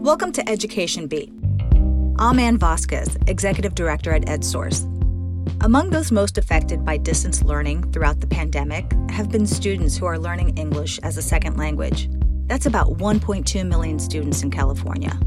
[0.00, 1.30] Welcome to Education Beat.
[2.18, 4.86] I'm Ann Vasquez, Executive Director at EdSource.
[5.62, 10.18] Among those most affected by distance learning throughout the pandemic have been students who are
[10.18, 12.08] learning English as a second language.
[12.46, 15.20] That's about 1.2 million students in California.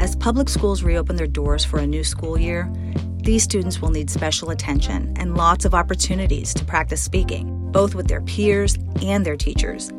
[0.00, 2.72] As public schools reopen their doors for a new school year,
[3.16, 8.08] these students will need special attention and lots of opportunities to practice speaking, both with
[8.08, 9.92] their peers and their teachers.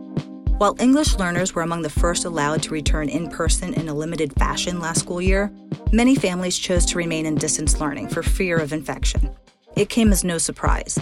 [0.57, 4.31] While English learners were among the first allowed to return in person in a limited
[4.39, 5.51] fashion last school year,
[5.91, 9.29] many families chose to remain in distance learning for fear of infection.
[9.75, 10.97] It came as no surprise.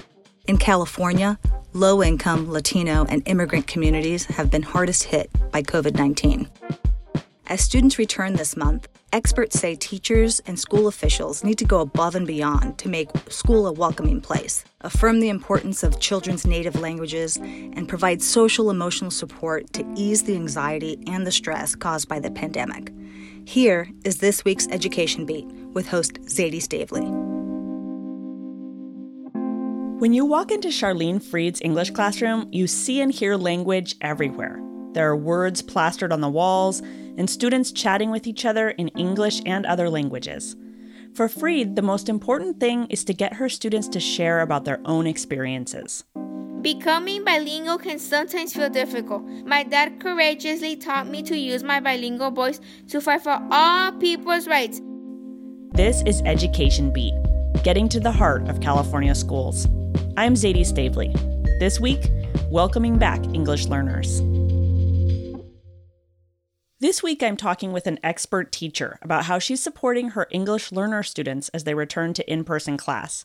[0.47, 1.37] In California,
[1.73, 6.49] low income Latino and immigrant communities have been hardest hit by COVID 19.
[7.45, 12.15] As students return this month, experts say teachers and school officials need to go above
[12.15, 17.37] and beyond to make school a welcoming place, affirm the importance of children's native languages,
[17.37, 22.31] and provide social emotional support to ease the anxiety and the stress caused by the
[22.31, 22.91] pandemic.
[23.45, 27.07] Here is this week's Education Beat with host Zaidee Stavely.
[29.99, 34.59] When you walk into Charlene Freed's English classroom, you see and hear language everywhere.
[34.93, 36.81] There are words plastered on the walls,
[37.17, 40.55] and students chatting with each other in English and other languages.
[41.13, 44.79] For Freed, the most important thing is to get her students to share about their
[44.85, 46.03] own experiences.
[46.61, 49.23] Becoming bilingual can sometimes feel difficult.
[49.45, 54.47] My dad courageously taught me to use my bilingual voice to fight for all people's
[54.47, 54.81] rights.
[55.73, 57.13] This is Education Beat,
[57.63, 59.67] getting to the heart of California schools.
[60.15, 61.13] I'm Zaidee Stavely.
[61.59, 62.09] This week,
[62.49, 64.21] welcoming back English learners.
[66.83, 71.01] This week, I'm talking with an expert teacher about how she's supporting her English learner
[71.01, 73.23] students as they return to in person class.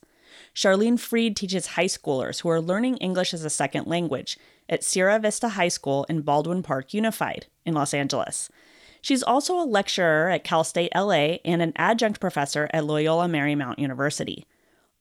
[0.54, 5.18] Charlene Freed teaches high schoolers who are learning English as a second language at Sierra
[5.18, 8.48] Vista High School in Baldwin Park Unified in Los Angeles.
[9.02, 13.80] She's also a lecturer at Cal State LA and an adjunct professor at Loyola Marymount
[13.80, 14.46] University.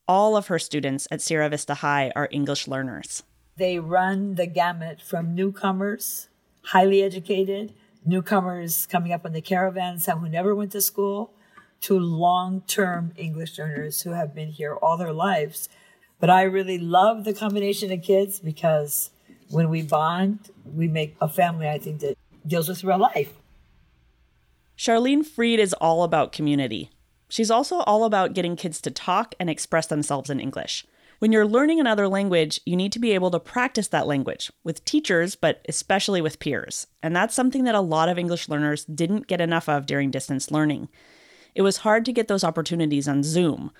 [0.07, 3.21] All of her students at Sierra Vista High are English learners.
[3.55, 6.29] They run the gamut from newcomers,
[6.63, 7.75] highly educated,
[8.07, 11.33] newcomers coming up on the caravan, some who never went to school,
[11.81, 15.69] to long term English learners who have been here all their lives.
[16.19, 19.11] But I really love the combination of kids because
[19.49, 23.33] when we bond, we make a family, I think, that deals with real life.
[24.77, 26.89] Charlene Freed is all about community.
[27.29, 30.85] She's also all about getting kids to talk and express themselves in English.
[31.19, 34.85] When you're learning another language, you need to be able to practice that language with
[34.85, 36.85] teachers, but especially with peers.
[37.01, 40.51] And that's something that a lot of English learners didn't get enough of during distance
[40.51, 40.89] learning.
[41.55, 43.71] It was hard to get those opportunities on Zoom.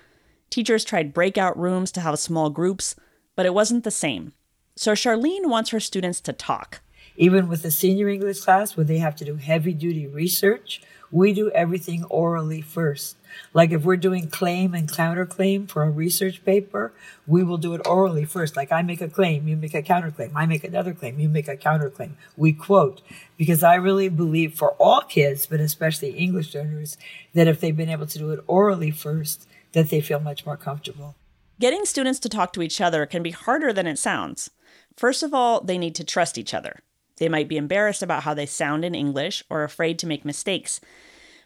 [0.50, 2.96] Teachers tried breakout rooms to have small groups,
[3.36, 4.32] but it wasn't the same.
[4.74, 6.80] So Charlene wants her students to talk.
[7.18, 10.80] Even with the senior English class, where they have to do heavy duty research,
[11.10, 13.16] we do everything orally first.
[13.52, 16.92] Like if we're doing claim and counterclaim for a research paper,
[17.26, 18.56] we will do it orally first.
[18.56, 20.30] Like I make a claim, you make a counterclaim.
[20.36, 22.12] I make another claim, you make a counterclaim.
[22.36, 23.00] We quote.
[23.36, 26.96] Because I really believe for all kids, but especially English learners,
[27.34, 30.56] that if they've been able to do it orally first, that they feel much more
[30.56, 31.16] comfortable.
[31.58, 34.50] Getting students to talk to each other can be harder than it sounds.
[34.96, 36.80] First of all, they need to trust each other.
[37.18, 40.80] They might be embarrassed about how they sound in English or afraid to make mistakes.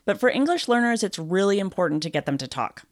[0.05, 2.85] But for English learners, it's really important to get them to talk.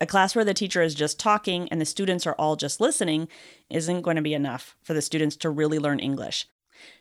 [0.00, 3.28] A class where the teacher is just talking and the students are all just listening
[3.70, 6.46] isn't going to be enough for the students to really learn English.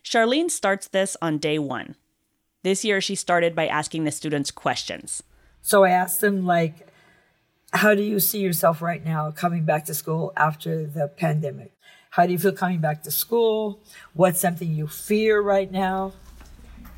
[0.04, 1.96] Charlene starts this on day one.
[2.64, 5.22] This year, she started by asking the students questions.
[5.62, 6.88] So I asked them, like,
[7.74, 11.75] how do you see yourself right now coming back to school after the pandemic?
[12.16, 13.78] How do you feel coming back to school?
[14.14, 16.14] What's something you fear right now?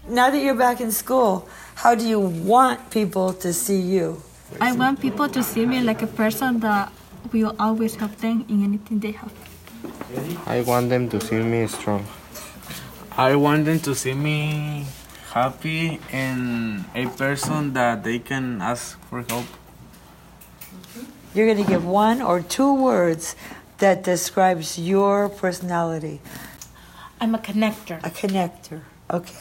[0.08, 4.22] Now that you're back in school, how do you want people to see you?
[4.62, 6.94] I want people to see me like a person that
[7.34, 9.34] will always help them in anything they have.
[10.46, 12.06] I want them to see me strong.
[13.18, 14.86] I want them to see me
[15.34, 19.48] happy and a person that they can ask for help.
[21.34, 23.36] You're going to give one or two words
[23.78, 26.22] that describes your personality.
[27.20, 28.00] I'm a connector.
[28.06, 28.82] A connector.
[29.10, 29.36] Okay.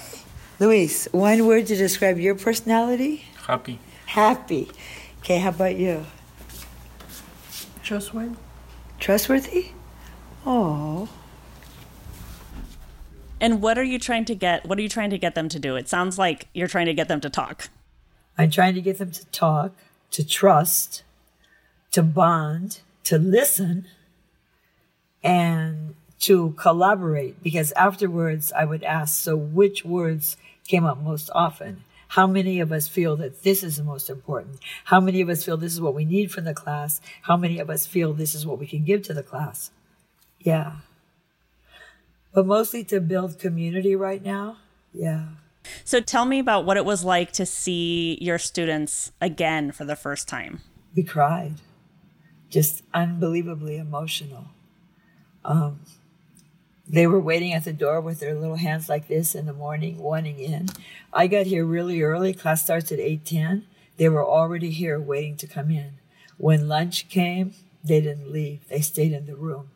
[0.59, 3.27] Luis, one word to describe your personality?
[3.47, 3.79] Happy.
[4.07, 4.71] Happy.
[5.21, 6.07] Okay, how about you?
[7.83, 8.37] Trustworthy.
[8.99, 9.73] Trustworthy?
[10.47, 11.09] Oh.
[13.41, 14.65] And what are you trying to get?
[14.67, 15.77] What are you trying to get them to do?
[15.77, 17.69] It sounds like you're trying to get them to talk.
[18.39, 19.73] I'm trying to get them to talk,
[20.13, 21.03] to trust,
[21.93, 23.87] to bond, to listen,
[25.27, 27.43] and to collaborate.
[27.43, 30.37] Because afterwards, I would ask, so which words
[30.67, 31.85] came up most often?
[32.09, 34.61] How many of us feel that this is the most important?
[34.85, 37.01] How many of us feel this is what we need from the class?
[37.23, 39.73] How many of us feel this is what we can give to the class?
[40.39, 40.77] Yeah.
[42.33, 44.59] But mostly to build community right now.
[44.93, 45.27] Yeah.
[45.85, 49.97] So tell me about what it was like to see your students again for the
[49.97, 50.61] first time.
[50.95, 51.55] We cried,
[52.49, 54.47] just unbelievably emotional.
[55.47, 55.81] Um,
[56.89, 59.99] they were waiting at the door with their little hands like this in the morning,
[59.99, 60.69] wanting in.
[61.13, 62.33] I got here really early.
[62.33, 63.65] Class starts at 8:10.
[63.97, 65.93] They were already here waiting to come in.
[66.37, 68.69] When lunch came, they didn't leave.
[68.69, 69.71] They stayed in the room.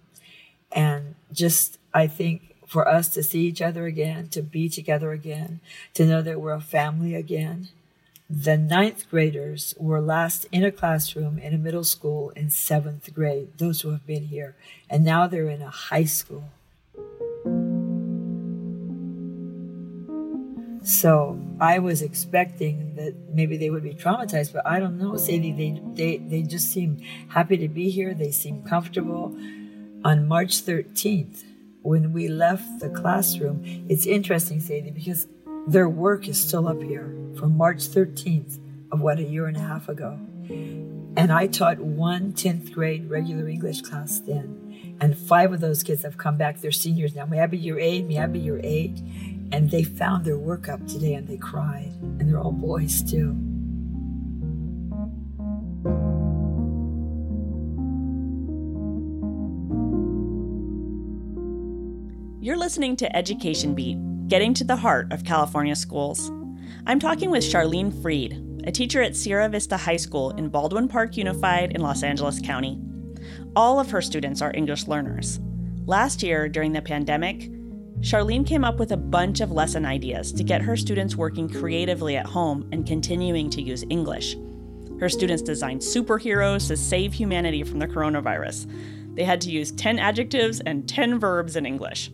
[0.70, 5.60] And just I think for us to see each other again, to be together again,
[5.94, 7.68] to know that we're a family again.
[8.32, 13.58] The ninth graders were last in a classroom in a middle school in seventh grade,
[13.58, 14.54] those who have been here.
[14.88, 16.44] And now they're in a high school.
[20.84, 25.50] So I was expecting that maybe they would be traumatized, but I don't know, Sadie.
[25.50, 26.98] They, they, they just seem
[27.30, 28.14] happy to be here.
[28.14, 29.36] They seem comfortable.
[30.04, 31.42] On March 13th,
[31.82, 35.26] when we left the classroom, it's interesting, Sadie, because
[35.66, 38.58] their work is still up here from March 13th
[38.92, 40.18] of what, a year and a half ago.
[41.16, 44.96] And I taught one 10th grade regular English class then.
[45.00, 46.60] And five of those kids have come back.
[46.60, 47.26] They're seniors now.
[47.26, 48.06] May I be your aide?
[48.06, 49.00] May I be your aide?
[49.52, 51.92] And they found their work up today and they cried.
[52.00, 53.36] And they're all boys too.
[62.42, 63.98] You're listening to Education Beat,
[64.28, 66.30] getting to the heart of California schools.
[66.86, 71.16] I'm talking with Charlene Freed, a teacher at Sierra Vista High School in Baldwin Park
[71.16, 72.80] Unified in Los Angeles County.
[73.54, 75.40] All of her students are English learners.
[75.84, 77.50] Last year, during the pandemic,
[78.00, 82.16] Charlene came up with a bunch of lesson ideas to get her students working creatively
[82.16, 84.36] at home and continuing to use English.
[84.98, 88.70] Her students designed superheroes to save humanity from the coronavirus.
[89.14, 92.10] They had to use 10 adjectives and 10 verbs in English.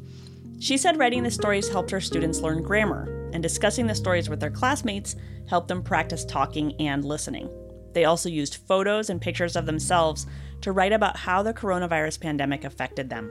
[0.59, 4.41] She said writing the stories helped her students learn grammar, and discussing the stories with
[4.41, 5.15] their classmates
[5.47, 7.51] helped them practice talking and listening.
[7.93, 10.27] They also used photos and pictures of themselves
[10.63, 13.31] to write about how the coronavirus pandemic affected them.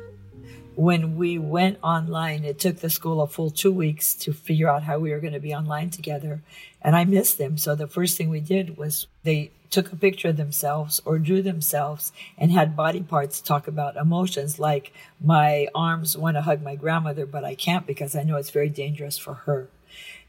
[0.76, 4.84] When we went online, it took the school a full two weeks to figure out
[4.84, 6.44] how we were going to be online together.
[6.84, 7.58] And I missed them.
[7.58, 11.42] So the first thing we did was they took a picture of themselves or drew
[11.42, 16.76] themselves and had body parts talk about emotions like my arms want to hug my
[16.76, 19.68] grandmother, but I can't because I know it's very dangerous for her.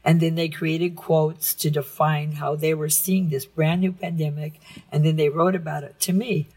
[0.07, 4.61] And then they created quotes to define how they were seeing this brand new pandemic.
[4.89, 6.47] And then they wrote about it to me.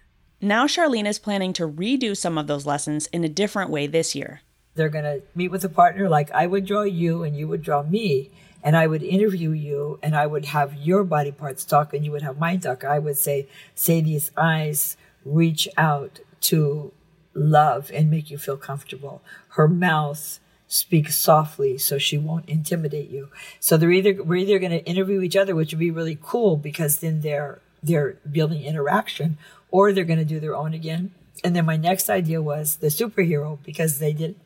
[0.40, 4.14] Now, Charlene is planning to redo some of those lessons in a different way this
[4.14, 4.42] year.
[4.76, 7.62] They're going to meet with a partner like I would draw you and you would
[7.62, 8.30] draw me
[8.62, 12.12] and I would interview you and I would have your body parts talk and you
[12.12, 12.84] would have mine talk.
[12.84, 16.92] I would say, Sadie's eyes reach out to
[17.34, 19.22] love and make you feel comfortable.
[19.50, 20.38] Her mouth
[20.72, 23.28] speaks softly so she won't intimidate you.
[23.58, 26.56] So they're either, we're either going to interview each other, which would be really cool
[26.56, 29.36] because then they're, they're building interaction
[29.72, 31.10] or they're going to do their own again.
[31.42, 34.36] And then my next idea was the superhero because they did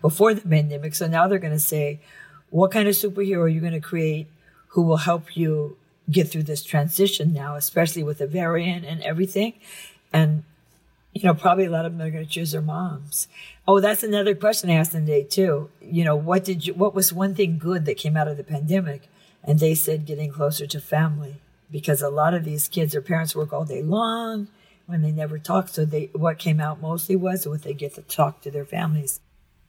[0.00, 0.94] before the pandemic.
[0.94, 2.00] So now they're going to say,
[2.50, 4.28] what kind of superhero are you going to create
[4.68, 5.76] who will help you
[6.08, 9.54] get through this transition now, especially with the variant and everything?
[10.12, 10.44] And,
[11.14, 13.28] you know, probably a lot of them are going to choose their moms.
[13.68, 15.70] Oh, that's another question I asked them today too.
[15.80, 18.44] You know, what did you, what was one thing good that came out of the
[18.44, 19.08] pandemic?
[19.44, 21.36] And they said getting closer to family
[21.70, 24.48] because a lot of these kids, their parents work all day long
[24.86, 25.68] when they never talk.
[25.68, 29.20] So they, what came out mostly was what they get to talk to their families.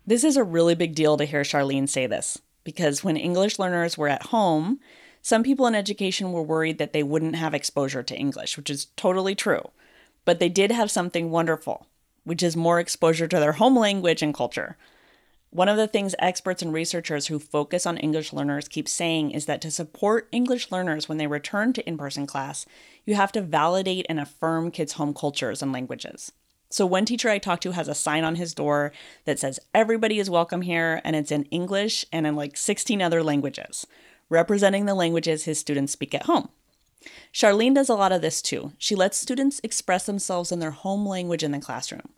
[0.05, 3.97] This is a really big deal to hear Charlene say this because when English learners
[3.97, 4.79] were at home,
[5.21, 8.87] some people in education were worried that they wouldn't have exposure to English, which is
[8.97, 9.63] totally true.
[10.25, 11.87] But they did have something wonderful,
[12.23, 14.77] which is more exposure to their home language and culture.
[15.49, 19.45] One of the things experts and researchers who focus on English learners keep saying is
[19.45, 22.65] that to support English learners when they return to in person class,
[23.05, 26.31] you have to validate and affirm kids' home cultures and languages.
[26.71, 28.91] So, one teacher I talked to has a sign on his door
[29.25, 33.21] that says, Everybody is welcome here, and it's in English and in like 16 other
[33.21, 33.85] languages,
[34.27, 36.49] representing the languages his students speak at home.
[37.33, 38.73] Charlene does a lot of this too.
[38.77, 42.09] She lets students express themselves in their home language in the classroom,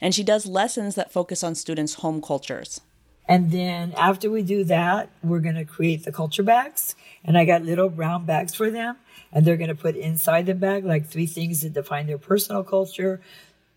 [0.00, 2.80] and she does lessons that focus on students' home cultures.
[3.28, 6.94] And then after we do that, we're going to create the culture bags.
[7.24, 8.96] And I got little brown bags for them.
[9.32, 12.64] And they're going to put inside the bag like three things that define their personal
[12.64, 13.20] culture,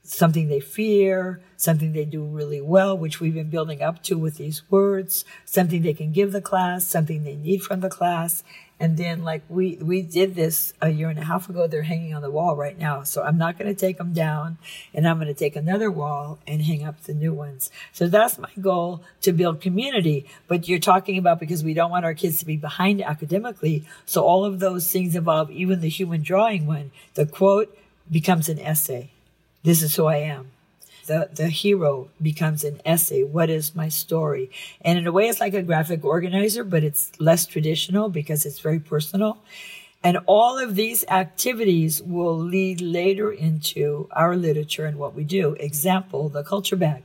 [0.03, 4.35] something they fear, something they do really well, which we've been building up to with
[4.37, 8.43] these words, something they can give the class, something they need from the class.
[8.79, 11.65] And then like we, we did this a year and a half ago.
[11.65, 13.03] They're hanging on the wall right now.
[13.03, 14.57] So I'm not going to take them down
[14.93, 17.71] and I'm going to take another wall and hang up the new ones.
[17.93, 20.25] So that's my goal to build community.
[20.47, 23.85] But you're talking about because we don't want our kids to be behind academically.
[24.05, 26.91] So all of those things involve even the human drawing one.
[27.13, 27.77] The quote
[28.11, 29.11] becomes an essay.
[29.63, 30.51] This is who I am
[31.07, 33.23] the, the hero becomes an essay.
[33.23, 34.51] What is my story?
[34.81, 38.59] And in a way, it's like a graphic organizer, but it's less traditional because it's
[38.59, 39.37] very personal.
[40.03, 45.53] And all of these activities will lead later into our literature and what we do.
[45.59, 47.03] Example, the culture bag.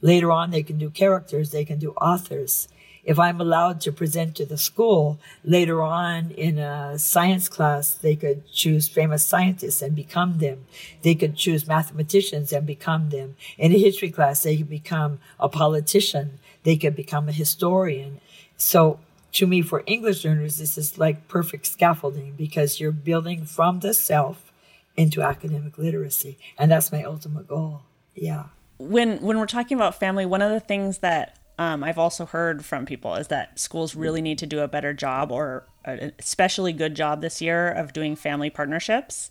[0.00, 2.68] Later on, they can do characters, they can do authors
[3.08, 8.14] if I'm allowed to present to the school later on in a science class, they
[8.14, 10.66] could choose famous scientists and become them.
[11.00, 13.36] They could choose mathematicians and become them.
[13.56, 16.38] In a history class, they could become a politician.
[16.64, 18.20] They could become a historian.
[18.58, 19.00] So
[19.32, 23.94] to me, for English learners, this is like perfect scaffolding because you're building from the
[23.94, 24.52] self
[24.98, 26.36] into academic literacy.
[26.58, 27.80] And that's my ultimate goal.
[28.14, 28.48] Yeah.
[28.76, 32.64] When when we're talking about family, one of the things that um, I've also heard
[32.64, 36.72] from people is that schools really need to do a better job or an especially
[36.72, 39.30] good job this year of doing family partnerships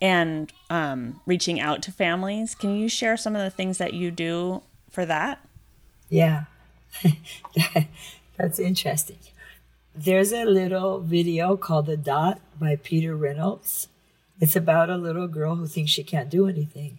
[0.00, 2.56] and um, reaching out to families.
[2.56, 5.46] Can you share some of the things that you do for that?
[6.08, 6.44] Yeah,
[8.36, 9.18] that's interesting.
[9.94, 13.88] There's a little video called The Dot by Peter Reynolds.
[14.40, 16.98] It's about a little girl who thinks she can't do anything.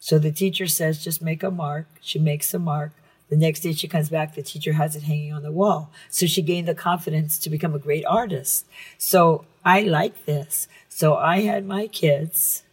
[0.00, 1.86] So the teacher says, just make a mark.
[2.00, 2.92] She makes a mark.
[3.30, 5.90] The next day she comes back, the teacher has it hanging on the wall.
[6.08, 8.66] So she gained the confidence to become a great artist.
[8.98, 10.68] So I like this.
[10.88, 12.64] So I had my kids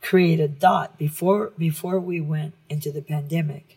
[0.00, 3.76] create a dot before before we went into the pandemic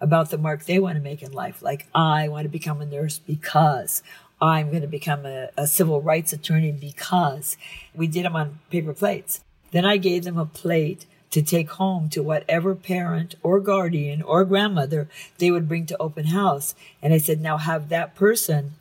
[0.00, 1.62] about the mark they want to make in life.
[1.62, 4.02] Like I want to become a nurse because
[4.40, 7.58] I'm going to become a, a civil rights attorney because
[7.94, 9.42] we did them on paper plates.
[9.72, 14.44] Then I gave them a plate to take home to whatever parent or guardian or
[14.44, 15.08] grandmother
[15.38, 16.74] they would bring to open house.
[17.00, 18.72] And I said, now have that person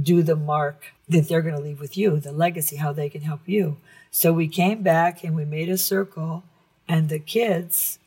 [0.00, 3.22] do the mark that they're going to leave with you, the legacy, how they can
[3.22, 3.76] help you.
[4.10, 6.42] So we came back and we made a circle,
[6.88, 7.98] and the kids,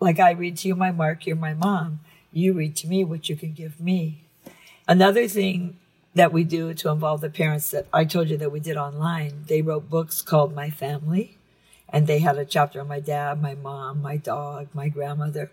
[0.00, 2.00] like I read to you my mark, you're my mom.
[2.32, 4.24] You read to me what you can give me.
[4.88, 5.76] Another thing
[6.14, 9.44] that we do to involve the parents that I told you that we did online,
[9.46, 11.38] they wrote books called My Family
[11.92, 15.50] and they had a chapter on my dad, my mom, my dog, my grandmother.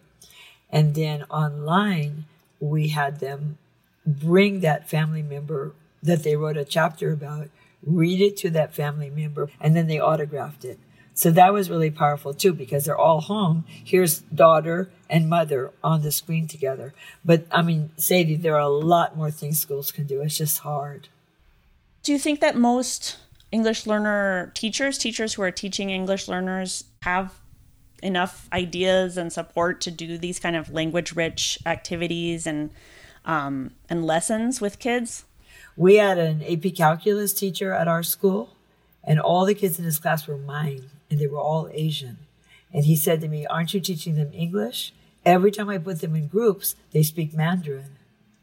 [0.69, 2.25] And then online,
[2.59, 3.57] we had them
[4.05, 7.49] bring that family member that they wrote a chapter about,
[7.85, 10.79] read it to that family member, and then they autographed it.
[11.13, 13.65] So that was really powerful too because they're all home.
[13.67, 16.93] Here's daughter and mother on the screen together.
[17.25, 20.21] But I mean, Sadie, there are a lot more things schools can do.
[20.21, 21.09] It's just hard.
[22.03, 23.17] Do you think that most
[23.51, 27.33] English learner teachers, teachers who are teaching English learners, have
[28.01, 32.71] enough ideas and support to do these kind of language rich activities and
[33.25, 35.25] um, and lessons with kids?
[35.75, 38.55] We had an AP calculus teacher at our school,
[39.03, 42.17] and all the kids in his class were mine, and they were all Asian.
[42.73, 44.93] And he said to me, Aren't you teaching them English?
[45.25, 47.97] Every time I put them in groups, they speak Mandarin.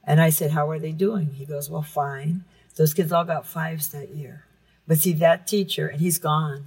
[0.05, 1.35] And I said, How are they doing?
[1.35, 2.45] He goes, Well, fine.
[2.77, 4.45] Those kids all got fives that year.
[4.87, 6.67] But see, that teacher, and he's gone,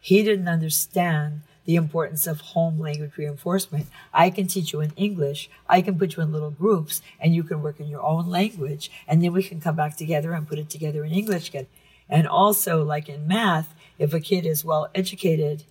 [0.00, 3.86] he didn't understand the importance of home language reinforcement.
[4.12, 5.50] I can teach you in English.
[5.68, 8.90] I can put you in little groups and you can work in your own language.
[9.06, 11.66] And then we can come back together and put it together in English again.
[12.08, 15.64] And also, like in math, if a kid is well educated,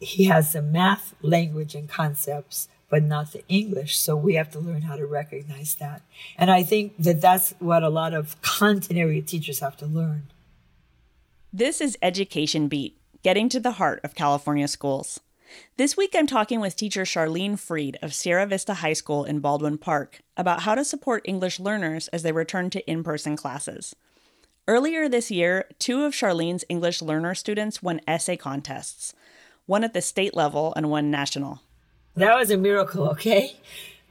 [0.00, 3.98] he has the math language and concepts, but not the English.
[3.98, 6.00] So we have to learn how to recognize that.
[6.38, 10.28] And I think that that's what a lot of content area teachers have to learn.
[11.52, 15.20] This is Education Beat, getting to the heart of California schools.
[15.78, 19.78] This week I'm talking with teacher Charlene Freed of Sierra Vista High School in Baldwin
[19.78, 23.96] Park about how to support English learners as they return to in person classes.
[24.66, 29.14] Earlier this year, two of Charlene's English learner students won essay contests,
[29.64, 31.62] one at the state level and one national.
[32.14, 33.56] That was a miracle, okay?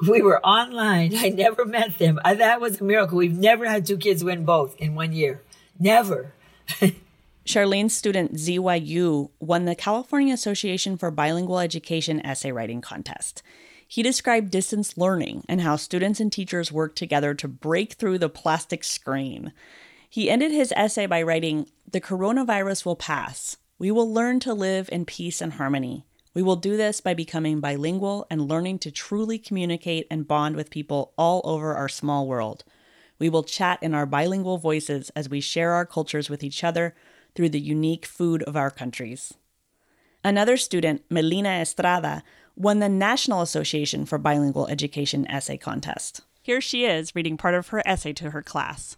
[0.08, 1.16] We were online.
[1.16, 2.20] I never met them.
[2.26, 3.20] Uh, that was a miracle.
[3.20, 5.44] We've never had two kids win both in one year.
[5.80, 6.34] Never.
[7.48, 13.42] Charlene's student ZYU won the California Association for Bilingual Education essay writing contest.
[13.88, 18.28] He described distance learning and how students and teachers work together to break through the
[18.28, 19.54] plastic screen.
[20.10, 23.56] He ended his essay by writing The coronavirus will pass.
[23.80, 26.04] We will learn to live in peace and harmony.
[26.34, 30.70] We will do this by becoming bilingual and learning to truly communicate and bond with
[30.70, 32.66] people all over our small world.
[33.20, 36.94] We will chat in our bilingual voices as we share our cultures with each other
[37.38, 39.36] through the unique food of our countries.
[40.24, 42.24] Another student, Melina Estrada,
[42.56, 46.22] won the National Association for Bilingual Education essay contest.
[46.42, 48.98] Here she is reading part of her essay to her class.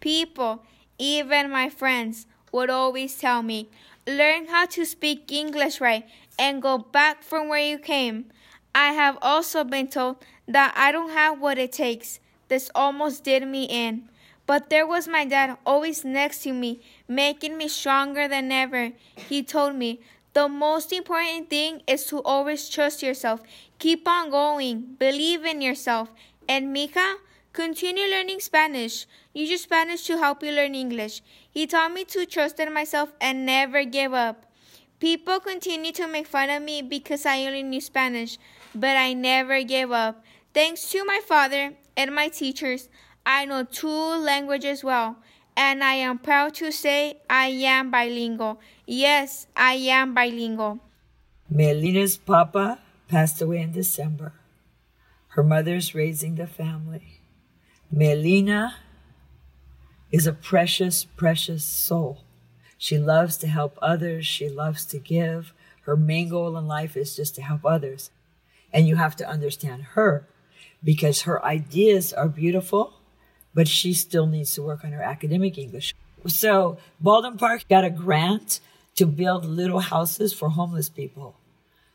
[0.00, 0.64] People,
[0.98, 3.70] even my friends, would always tell me,
[4.06, 6.06] learn how to speak English right
[6.38, 8.26] and go back from where you came.
[8.74, 12.20] I have also been told that I don't have what it takes.
[12.48, 14.10] This almost did me in.
[14.46, 18.92] But there was my dad always next to me, making me stronger than ever.
[19.16, 20.00] He told me,
[20.34, 23.40] the most important thing is to always trust yourself.
[23.78, 24.96] Keep on going.
[24.98, 26.10] Believe in yourself.
[26.48, 27.16] And Mika,
[27.52, 29.06] continue learning Spanish.
[29.32, 31.22] Use your Spanish to help you learn English.
[31.50, 34.44] He taught me to trust in myself and never give up.
[35.00, 38.38] People continue to make fun of me because I only knew Spanish,
[38.74, 40.22] but I never gave up.
[40.54, 42.88] Thanks to my father and my teachers,
[43.26, 45.16] I know two languages well,
[45.56, 48.60] and I am proud to say I am bilingual.
[48.86, 50.78] Yes, I am bilingual.
[51.50, 52.78] Melina's papa
[53.08, 54.32] passed away in December.
[55.30, 57.20] Her mother's raising the family.
[57.90, 58.76] Melina
[60.12, 62.22] is a precious, precious soul.
[62.78, 64.24] She loves to help others.
[64.24, 65.52] She loves to give.
[65.82, 68.10] Her main goal in life is just to help others.
[68.72, 70.28] And you have to understand her
[70.82, 72.94] because her ideas are beautiful,
[73.56, 75.94] but she still needs to work on her academic English.
[76.26, 78.60] So Baldwin Park got a grant
[78.96, 81.34] to build little houses for homeless people.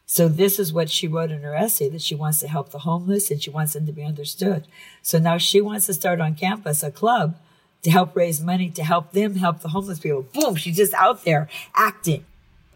[0.08, 2.80] So this is what she wrote in her essay that she wants to help the
[2.80, 4.66] homeless and she wants them to be understood.
[5.04, 7.38] So now she wants to start on campus a club
[7.84, 10.24] to help raise money to help them help the homeless people.
[10.34, 12.26] Boom, she's just out there acting.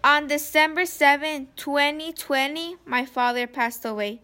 [0.04, 4.22] On December 7, 2020, my father passed away.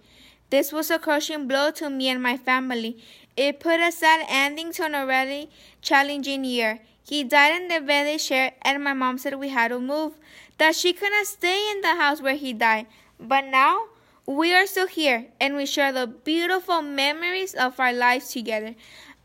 [0.52, 2.98] This was a crushing blow to me and my family.
[3.38, 5.50] It put a sad ending to an already
[5.82, 6.80] challenging year.
[7.04, 10.14] He died in the village share, and my mom said we had to move,
[10.58, 12.88] that she couldn't stay in the house where he died.
[13.20, 13.86] But now,
[14.26, 18.76] we are still here, and we share the beautiful memories of our lives together.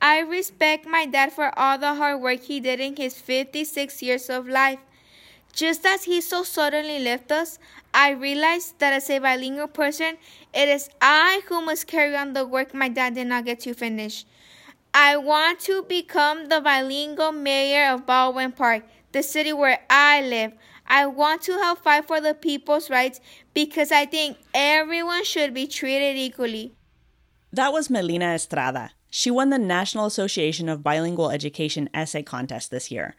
[0.00, 4.28] I respect my dad for all the hard work he did in his 56 years
[4.28, 4.78] of life.
[5.56, 7.58] Just as he so suddenly left us,
[7.94, 10.18] I realized that as a bilingual person,
[10.52, 13.72] it is I who must carry on the work my dad did not get to
[13.72, 14.26] finish.
[14.92, 20.52] I want to become the bilingual mayor of Baldwin Park, the city where I live.
[20.86, 23.22] I want to help fight for the people's rights
[23.54, 26.74] because I think everyone should be treated equally.
[27.50, 28.90] That was Melina Estrada.
[29.08, 33.16] She won the National Association of Bilingual Education essay contest this year.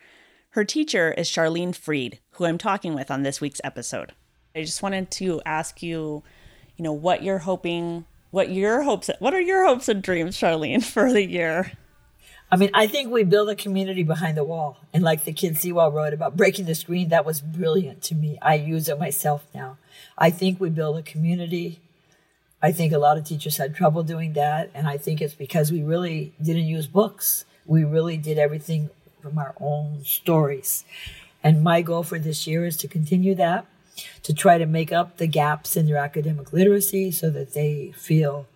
[0.52, 4.14] Her teacher is Charlene Freed, who I'm talking with on this week's episode.
[4.56, 6.24] I just wanted to ask you,
[6.76, 10.84] you know, what you're hoping, what your hopes, what are your hopes and dreams, Charlene,
[10.94, 11.74] for the year?
[12.50, 14.78] I mean, I think we build a community behind the wall.
[14.94, 18.38] And like the kid Sewell wrote about breaking the screen, that was brilliant to me.
[18.42, 19.78] I use it myself now.
[20.18, 21.82] I think we build a community
[22.62, 24.72] I think a lot of teachers had trouble doing that.
[24.74, 27.46] And I think it's because we really didn't use books.
[27.66, 28.90] We really did everything
[29.22, 30.84] from our own stories.
[31.44, 33.66] And my goal for this year is to continue that,
[34.24, 38.48] to try to make up the gaps in their academic literacy so that they feel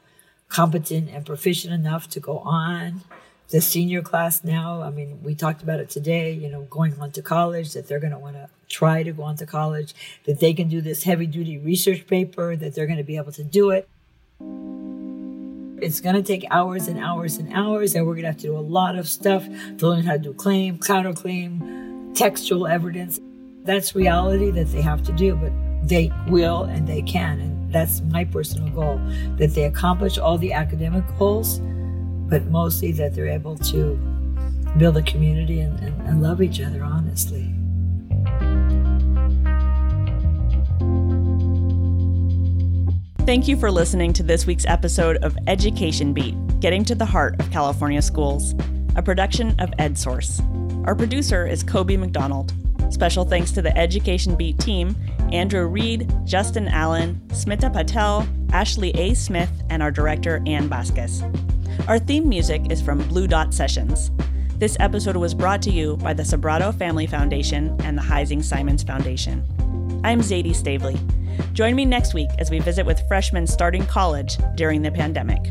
[0.49, 3.01] competent and proficient enough to go on.
[3.49, 7.11] The senior class now, I mean, we talked about it today, you know, going on
[7.11, 9.93] to college, that they're going to want to try to go on to college,
[10.25, 13.33] that they can do this heavy duty research paper, that they're going to be able
[13.33, 13.89] to do it.
[15.81, 18.47] It's going to take hours and hours and hours, and we're going to have to
[18.47, 19.45] do a lot of stuff
[19.79, 23.19] to learn how to do claim, counterclaim, textual evidence.
[23.63, 25.51] That's reality that they have to do, but
[25.87, 27.39] they will and they can.
[27.39, 28.99] And that's my personal goal
[29.37, 31.59] that they accomplish all the academic goals,
[32.29, 33.95] but mostly that they're able to
[34.77, 37.53] build a community and, and, and love each other honestly.
[43.25, 47.39] Thank you for listening to this week's episode of Education Beat Getting to the Heart
[47.39, 48.55] of California Schools,
[48.95, 50.60] a production of EdSource.
[50.85, 52.53] Our producer is Kobe McDonald.
[52.89, 54.95] Special thanks to the Education Beat team
[55.31, 59.13] Andrew Reed, Justin Allen, Smita Patel, Ashley A.
[59.13, 61.23] Smith, and our director, Ann Vasquez.
[61.87, 64.09] Our theme music is from Blue Dot Sessions.
[64.57, 68.81] This episode was brought to you by the Sobrato Family Foundation and the Heising Simons
[68.81, 69.45] Foundation.
[70.03, 70.99] I'm Zaidee Stavely.
[71.53, 75.43] Join me next week as we visit with freshmen starting college during the pandemic.